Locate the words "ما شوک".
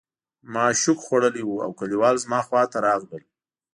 0.53-0.99